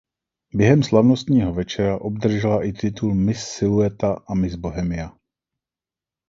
[0.53, 5.17] Během slavnostního večera obdržela i titul Miss Silueta a Miss Bohemia.